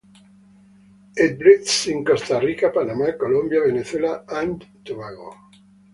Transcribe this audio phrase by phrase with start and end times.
[1.15, 5.31] It breeds in Costa Rica, Panama, Colombia, Venezuela and Tobago.